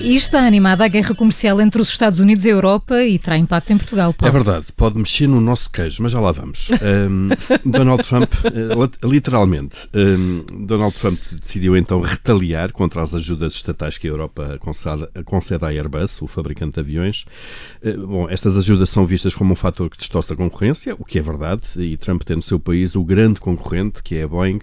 E 0.00 0.14
está 0.14 0.46
animada 0.46 0.84
a 0.84 0.88
guerra 0.88 1.12
comercial 1.12 1.60
entre 1.60 1.82
os 1.82 1.88
Estados 1.88 2.20
Unidos 2.20 2.44
e 2.44 2.48
a 2.48 2.52
Europa 2.52 3.02
e 3.02 3.18
terá 3.18 3.36
impacto 3.36 3.72
em 3.72 3.76
Portugal. 3.76 4.14
Paulo. 4.14 4.28
É 4.28 4.32
verdade, 4.32 4.72
pode 4.72 4.96
mexer 4.96 5.26
no 5.26 5.40
nosso 5.40 5.68
queijo, 5.68 6.04
mas 6.04 6.12
já 6.12 6.20
lá 6.20 6.30
vamos. 6.30 6.70
Um, 6.70 7.30
Donald 7.68 8.04
Trump, 8.04 8.32
uh, 8.32 9.08
literalmente, 9.08 9.88
um, 9.92 10.44
Donald 10.66 10.96
Trump 10.96 11.18
decidiu 11.40 11.76
então 11.76 12.00
retaliar 12.00 12.70
contra 12.70 13.02
as 13.02 13.12
ajudas 13.12 13.54
estatais 13.54 13.98
que 13.98 14.06
a 14.06 14.10
Europa 14.10 14.60
concede, 15.24 15.64
à 15.64 15.68
Airbus, 15.68 16.22
o 16.22 16.28
fabricante 16.28 16.74
de 16.74 16.80
aviões. 16.80 17.24
Uh, 17.82 18.06
bom, 18.06 18.30
estas 18.30 18.56
ajudas 18.56 18.90
são 18.90 19.04
vistas 19.04 19.34
como 19.34 19.52
um 19.52 19.56
fator 19.56 19.90
que 19.90 19.98
distorce 19.98 20.32
a 20.32 20.36
concorrência, 20.36 20.94
o 20.96 21.04
que 21.04 21.18
é 21.18 21.22
verdade, 21.22 21.62
e 21.76 21.96
Trump 21.96 22.22
tem 22.22 22.36
no 22.36 22.42
seu 22.42 22.60
país 22.60 22.94
o 22.94 23.02
grande 23.02 23.40
concorrente, 23.40 24.00
que 24.00 24.14
é 24.14 24.22
a 24.22 24.28
Boeing, 24.28 24.60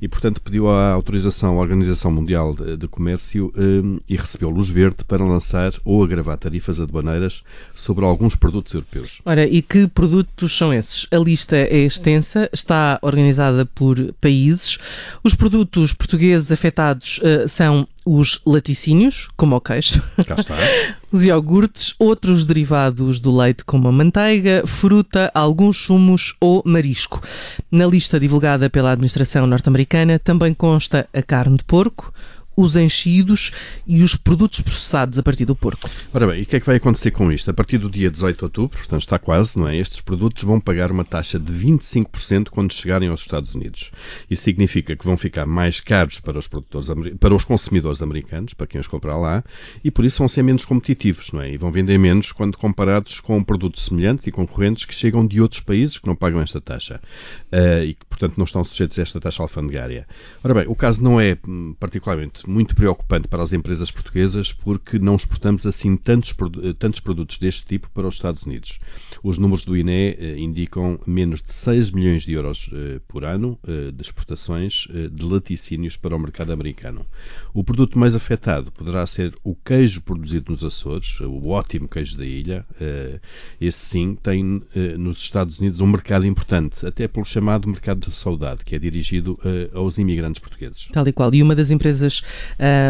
e 0.00 0.08
portanto 0.08 0.42
pediu 0.42 0.68
a 0.68 0.90
autorização 0.92 1.58
à 1.58 1.62
Organização 1.62 2.10
Mundial 2.10 2.54
de, 2.54 2.76
de 2.76 2.86
Comércio 2.86 3.50
um, 3.56 3.98
e 4.06 4.16
recebeu 4.16 4.50
luz 4.50 4.68
verde 4.74 5.04
para 5.04 5.24
lançar 5.24 5.72
ou 5.84 6.02
agravar 6.02 6.36
tarifas 6.36 6.80
aduaneiras 6.80 7.44
sobre 7.74 8.04
alguns 8.04 8.34
produtos 8.34 8.74
europeus. 8.74 9.20
Ora, 9.24 9.46
e 9.46 9.62
que 9.62 9.86
produtos 9.86 10.56
são 10.56 10.74
esses? 10.74 11.06
A 11.12 11.16
lista 11.16 11.56
é 11.56 11.78
extensa, 11.78 12.50
está 12.52 12.98
organizada 13.00 13.64
por 13.64 14.12
países. 14.20 14.78
Os 15.22 15.34
produtos 15.34 15.92
portugueses 15.92 16.50
afetados 16.50 17.18
uh, 17.18 17.48
são 17.48 17.86
os 18.04 18.40
laticínios, 18.44 19.28
como 19.36 19.56
o 19.56 19.60
queijo, 19.60 20.02
os 21.10 21.24
iogurtes, 21.24 21.94
outros 21.98 22.44
derivados 22.44 23.18
do 23.18 23.34
leite, 23.34 23.64
como 23.64 23.88
a 23.88 23.92
manteiga, 23.92 24.62
fruta, 24.66 25.30
alguns 25.34 25.78
sumos 25.78 26.34
ou 26.40 26.62
marisco. 26.66 27.22
Na 27.70 27.86
lista 27.86 28.20
divulgada 28.20 28.68
pela 28.68 28.92
administração 28.92 29.46
norte-americana 29.46 30.18
também 30.18 30.52
consta 30.52 31.08
a 31.14 31.22
carne 31.22 31.56
de 31.56 31.64
porco, 31.64 32.12
os 32.56 32.76
enchidos 32.76 33.52
e 33.86 34.02
os 34.02 34.16
produtos 34.16 34.60
processados 34.60 35.18
a 35.18 35.22
partir 35.22 35.44
do 35.44 35.56
porco. 35.56 35.88
Ora 36.12 36.26
bem, 36.26 36.40
e 36.40 36.42
o 36.42 36.46
que 36.46 36.56
é 36.56 36.60
que 36.60 36.66
vai 36.66 36.76
acontecer 36.76 37.10
com 37.10 37.30
isto? 37.30 37.50
A 37.50 37.54
partir 37.54 37.78
do 37.78 37.90
dia 37.90 38.10
18 38.10 38.38
de 38.38 38.44
outubro, 38.44 38.78
portanto 38.78 39.00
está 39.00 39.18
quase, 39.18 39.58
não 39.58 39.68
é? 39.68 39.76
Estes 39.76 40.00
produtos 40.00 40.42
vão 40.42 40.60
pagar 40.60 40.90
uma 40.90 41.04
taxa 41.04 41.38
de 41.38 41.52
25% 41.52 42.48
quando 42.48 42.72
chegarem 42.72 43.08
aos 43.08 43.20
Estados 43.20 43.54
Unidos. 43.54 43.90
Isso 44.30 44.42
significa 44.42 44.96
que 44.96 45.04
vão 45.04 45.16
ficar 45.16 45.46
mais 45.46 45.80
caros 45.80 46.20
para 46.20 46.38
os 46.38 46.46
produtores, 46.46 46.88
para 47.18 47.34
os 47.34 47.44
consumidores 47.44 48.02
americanos, 48.02 48.54
para 48.54 48.66
quem 48.66 48.80
os 48.80 48.86
comprar 48.86 49.16
lá, 49.16 49.44
e 49.82 49.90
por 49.90 50.04
isso 50.04 50.18
vão 50.18 50.28
ser 50.28 50.42
menos 50.42 50.64
competitivos, 50.64 51.32
não 51.32 51.40
é? 51.40 51.52
E 51.52 51.58
vão 51.58 51.70
vender 51.72 51.98
menos 51.98 52.32
quando 52.32 52.56
comparados 52.56 53.20
com 53.20 53.42
produtos 53.42 53.84
semelhantes 53.84 54.26
e 54.26 54.30
concorrentes 54.30 54.84
que 54.84 54.94
chegam 54.94 55.26
de 55.26 55.40
outros 55.40 55.60
países 55.60 55.98
que 55.98 56.06
não 56.06 56.14
pagam 56.14 56.40
esta 56.40 56.60
taxa 56.60 57.00
uh, 57.52 57.84
e 57.84 57.94
que, 57.94 58.04
portanto, 58.06 58.34
não 58.36 58.44
estão 58.44 58.62
sujeitos 58.62 58.98
a 58.98 59.02
esta 59.02 59.20
taxa 59.20 59.42
alfandegária. 59.42 60.06
Ora 60.42 60.54
bem, 60.54 60.64
o 60.68 60.74
caso 60.74 61.02
não 61.02 61.20
é 61.20 61.36
hum, 61.46 61.74
particularmente 61.78 62.43
muito 62.46 62.74
preocupante 62.74 63.28
para 63.28 63.42
as 63.42 63.52
empresas 63.52 63.90
portuguesas 63.90 64.52
porque 64.52 64.98
não 64.98 65.16
exportamos 65.16 65.66
assim 65.66 65.96
tantos, 65.96 66.34
tantos 66.78 67.00
produtos 67.00 67.38
deste 67.38 67.66
tipo 67.66 67.90
para 67.90 68.06
os 68.06 68.14
Estados 68.14 68.44
Unidos. 68.44 68.78
Os 69.22 69.38
números 69.38 69.64
do 69.64 69.76
INE 69.76 70.16
eh, 70.18 70.36
indicam 70.38 70.98
menos 71.06 71.42
de 71.42 71.52
6 71.52 71.90
milhões 71.90 72.24
de 72.24 72.32
euros 72.32 72.70
eh, 72.72 73.00
por 73.08 73.24
ano 73.24 73.58
eh, 73.66 73.90
de 73.90 74.02
exportações 74.02 74.86
eh, 74.90 75.08
de 75.08 75.24
laticínios 75.24 75.96
para 75.96 76.14
o 76.14 76.18
mercado 76.18 76.52
americano. 76.52 77.06
O 77.52 77.62
produto 77.62 77.98
mais 77.98 78.14
afetado 78.14 78.70
poderá 78.72 79.06
ser 79.06 79.34
o 79.42 79.54
queijo 79.54 80.00
produzido 80.02 80.52
nos 80.52 80.64
Açores, 80.64 81.20
o 81.20 81.48
ótimo 81.48 81.88
queijo 81.88 82.16
da 82.16 82.24
ilha. 82.24 82.66
Eh, 82.80 83.20
esse 83.60 83.78
sim 83.78 84.14
tem 84.14 84.62
eh, 84.74 84.96
nos 84.96 85.18
Estados 85.18 85.60
Unidos 85.60 85.80
um 85.80 85.86
mercado 85.86 86.26
importante, 86.26 86.86
até 86.86 87.06
pelo 87.06 87.24
chamado 87.24 87.68
mercado 87.68 88.08
de 88.08 88.14
saudade, 88.14 88.64
que 88.64 88.74
é 88.74 88.78
dirigido 88.78 89.38
aos 89.72 89.98
imigrantes 89.98 90.40
portugueses. 90.40 90.88
Tal 90.92 91.06
e 91.06 91.12
qual. 91.12 91.32
E 91.34 91.42
uma 91.42 91.54
das 91.54 91.70
empresas 91.70 92.22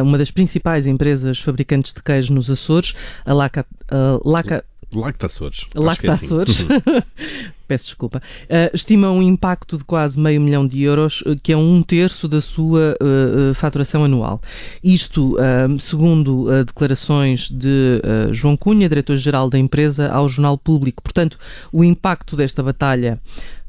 uma 0.02 0.18
das 0.18 0.30
principais 0.30 0.86
empresas 0.86 1.38
fabricantes 1.40 1.92
de 1.92 2.02
queijo 2.02 2.32
nos 2.32 2.50
Açores, 2.50 2.94
a 3.24 3.32
Laca. 3.32 3.66
Uh, 3.90 4.28
Laca 4.28 4.64
Lacta 4.94 5.26
Açores. 5.26 5.66
Lacta 5.74 6.12
Açores. 6.12 6.66
É 6.68 6.74
assim. 6.74 7.02
Peço 7.66 7.86
desculpa. 7.86 8.22
Uh, 8.44 8.74
estima 8.74 9.10
um 9.10 9.22
impacto 9.22 9.78
de 9.78 9.84
quase 9.84 10.20
meio 10.20 10.40
milhão 10.40 10.66
de 10.66 10.82
euros, 10.82 11.24
que 11.42 11.52
é 11.52 11.56
um 11.56 11.82
terço 11.82 12.28
da 12.28 12.40
sua 12.40 12.94
uh, 13.00 13.54
faturação 13.54 14.04
anual. 14.04 14.40
Isto, 14.82 15.36
uh, 15.36 15.80
segundo 15.80 16.46
declarações 16.64 17.50
de 17.50 18.02
João 18.32 18.56
Cunha, 18.56 18.88
diretor-geral 18.88 19.48
da 19.48 19.58
empresa, 19.58 20.08
ao 20.08 20.28
Jornal 20.28 20.58
Público. 20.58 21.02
Portanto, 21.02 21.38
o 21.72 21.82
impacto 21.82 22.36
desta 22.36 22.62
batalha 22.62 23.18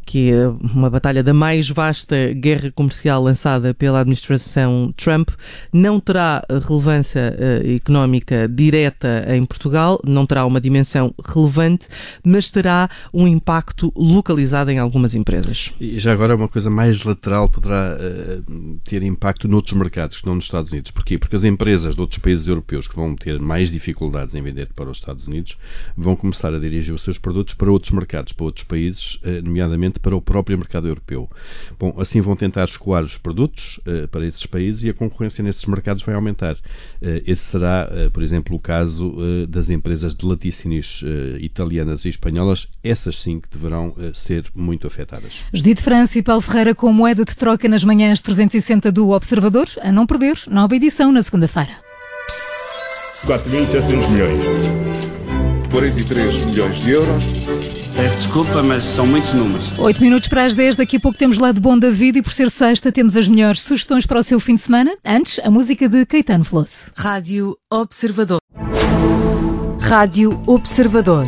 que 0.06 0.32
é 0.32 0.48
uma 0.48 0.90
batalha 0.90 1.24
da 1.24 1.34
mais 1.34 1.70
vasta 1.70 2.34
guerra 2.34 2.72
comercial 2.72 3.24
lançada 3.24 3.74
pela 3.74 4.02
administração 4.02 4.94
Trump, 4.96 5.30
não 5.74 6.00
terá 6.00 6.44
relevância 6.68 7.36
uh, 7.36 7.76
económica 7.76 8.48
direta 8.48 9.26
em 9.30 9.44
Portugal, 9.44 10.00
não 10.06 10.26
terá 10.26 10.46
uma 10.46 10.62
dimensão 10.62 11.14
relevante, 11.26 11.88
mas 12.24 12.50
terá 12.50 12.90
um 13.14 13.28
impacto 13.28 13.92
localizado 13.96 14.72
em 14.72 14.80
algumas 14.80 15.16
empresas. 15.16 15.74
E 15.80 15.98
já 16.00 16.14
agora 16.14 16.36
uma 16.36 16.48
coisa 16.48 16.70
mais 16.70 17.04
lateral 17.04 17.50
poderá 17.50 17.98
uh, 17.98 18.80
ter 18.84 19.02
impacto 19.04 19.48
noutros 19.48 19.76
mercados 19.78 20.18
que 20.18 20.26
não 20.26 20.36
nos 20.36 20.46
Estados 20.46 20.72
Unidos. 20.72 20.92
Porquê? 20.92 21.18
Porque 21.18 21.36
as 21.36 21.44
empresas 21.44 21.96
de 21.96 22.02
outros 22.02 22.20
países 22.20 22.48
europeus 22.48 22.88
que 22.88 22.96
vão 22.96 23.16
ter 23.16 23.40
mais 23.40 23.72
dificuldades 23.72 24.36
em 24.36 24.42
vender 24.42 24.70
para 24.76 24.90
os 24.90 24.98
Estados 24.98 25.28
Unidos 25.28 25.58
vão 25.98 26.16
começar 26.16 26.54
a 26.54 26.60
dirigir 26.60 26.94
os 26.94 27.02
seus 27.02 27.18
produtos 27.18 27.54
para 27.54 27.72
outros 27.72 27.92
mercados, 27.92 28.34
para 28.34 28.46
outros 28.46 28.66
países, 28.66 29.16
uh, 29.16 29.42
nomeadamente 29.96 30.00
para 30.00 30.16
o 30.16 30.22
próprio 30.22 30.58
mercado 30.58 30.88
europeu. 30.88 31.30
Bom, 31.80 31.96
assim 31.98 32.22
vão 32.22 32.36
tentar 32.36 32.66
escoar 32.66 33.04
os 33.04 33.18
produtos 33.18 33.80
uh, 33.80 34.08
para 34.10 34.26
esses 34.26 34.46
países 34.46 34.84
e 34.84 34.90
a 34.90 34.94
concorrência 34.94 35.44
nesses 35.44 35.66
mercados 35.66 36.04
vai 36.04 36.16
aumentar. 36.16 36.56
Uh, 36.56 37.22
esse 37.26 37.44
será, 37.44 37.90
uh, 37.90 38.12
por 38.12 38.24
exemplo, 38.24 38.56
o 38.56 38.60
caso 38.60 39.16
das 39.48 39.70
empresas 39.70 40.16
de 40.16 40.26
laticínios 40.26 41.04
italianas 41.40 42.06
e 42.06 42.10
espanholas, 42.10 42.68
essas 42.84 43.22
sim 43.22 43.40
que 43.40 43.48
deverão 43.50 43.96
ser 44.14 44.46
muito 44.54 44.88
afetadas. 44.88 45.42
Judite 45.54 45.82
França 45.82 46.20
e 46.20 46.24
Paulo 46.24 46.42
Ferreira 46.42 46.76
com 46.76 46.92
moeda 46.92 47.24
de 47.24 47.36
troca 47.36 47.68
nas 47.68 47.84
manhãs 47.84 48.22
360 48.22 48.92
do 48.92 49.10
Observador, 49.10 49.68
a 49.82 49.92
não 49.92 50.06
perder, 50.06 50.40
nova 50.48 50.76
edição 50.76 51.12
na 51.12 51.22
segunda-feira. 51.22 51.78
4.700 53.26 54.10
milhões. 54.10 54.95
43 55.68 56.46
milhões 56.46 56.76
de 56.76 56.92
euros. 56.92 57.24
Peço 57.96 58.18
desculpa, 58.18 58.62
mas 58.62 58.84
são 58.84 59.08
muitos 59.08 59.34
números. 59.34 59.80
8 59.80 60.02
minutos 60.02 60.28
para 60.28 60.44
as 60.44 60.56
10, 60.56 60.76
daqui 60.76 60.98
a 60.98 61.00
pouco 61.00 61.18
temos 61.18 61.38
lá 61.38 61.52
de 61.52 61.60
bom 61.60 61.78
da 61.78 61.90
vida 61.90 62.20
e 62.20 62.22
por 62.22 62.34
ser 62.34 62.50
sexta 62.50 62.92
temos 62.92 63.16
as 63.16 63.28
melhores 63.28 63.62
sugestões 63.62 64.06
para 64.06 64.20
o 64.20 64.24
seu 64.24 64.40
fim 64.40 64.56
de 64.56 64.62
semana. 64.62 64.96
Antes, 65.06 65.40
a 65.44 65.50
música 65.50 65.88
de 65.88 66.06
Caetano 66.06 66.44
Veloso. 66.44 66.92
Rádio 66.96 67.58
Observador. 67.72 68.40
Rádio 69.82 70.42
Observador. 70.46 71.28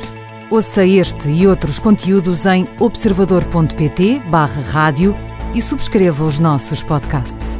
Ouça 0.49 0.85
este 0.85 1.29
e 1.29 1.45
outros 1.45 1.77
conteúdos 1.77 2.45
em 2.45 2.65
observador.pt 2.79 4.21
barra 4.29 4.61
rádio 4.61 5.13
e 5.53 5.61
subscreva 5.61 6.23
os 6.23 6.39
nossos 6.39 6.81
podcasts. 6.81 7.59